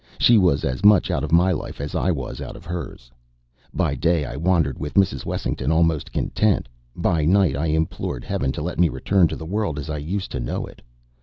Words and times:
She 0.17 0.35
was 0.39 0.65
as 0.65 0.83
much 0.83 1.11
out 1.11 1.23
of 1.23 1.31
my 1.31 1.51
life 1.51 1.79
as 1.79 1.93
I 1.93 2.09
was 2.09 2.41
out 2.41 2.55
of 2.55 2.65
hers. 2.65 3.11
By 3.71 3.93
day 3.93 4.25
I 4.25 4.35
wandered 4.35 4.79
with 4.79 4.95
Mrs. 4.95 5.25
Wessington 5.27 5.71
almost 5.71 6.11
content. 6.11 6.67
By 6.95 7.23
night 7.23 7.55
I 7.55 7.67
implored 7.67 8.23
Heaven 8.23 8.51
to 8.53 8.63
let 8.63 8.79
me 8.79 8.89
return 8.89 9.27
to 9.27 9.35
the 9.35 9.45
world 9.45 9.77
as 9.77 9.91
I 9.91 9.97
used 9.99 10.31
to 10.31 10.39
know 10.39 10.65
it. 10.65 10.81